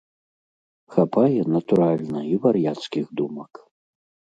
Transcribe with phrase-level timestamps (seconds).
[0.95, 3.51] Хапае, натуральна, і вар'яцкіх думак.